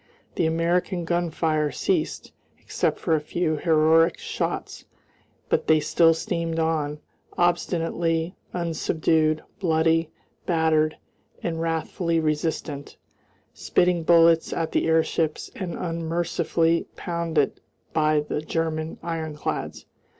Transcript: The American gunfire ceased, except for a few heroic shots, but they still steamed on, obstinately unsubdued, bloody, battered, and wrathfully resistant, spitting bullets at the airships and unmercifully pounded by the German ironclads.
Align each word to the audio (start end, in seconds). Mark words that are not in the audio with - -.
The 0.33 0.47
American 0.47 1.05
gunfire 1.05 1.69
ceased, 1.71 2.31
except 2.57 2.97
for 2.99 3.13
a 3.13 3.21
few 3.21 3.57
heroic 3.57 4.17
shots, 4.17 4.85
but 5.47 5.67
they 5.67 5.79
still 5.79 6.15
steamed 6.15 6.57
on, 6.57 6.97
obstinately 7.37 8.35
unsubdued, 8.51 9.43
bloody, 9.59 10.09
battered, 10.47 10.97
and 11.43 11.61
wrathfully 11.61 12.19
resistant, 12.19 12.97
spitting 13.53 14.01
bullets 14.01 14.51
at 14.53 14.71
the 14.71 14.87
airships 14.87 15.51
and 15.55 15.75
unmercifully 15.75 16.87
pounded 16.95 17.61
by 17.93 18.21
the 18.21 18.41
German 18.41 18.97
ironclads. 19.03 19.85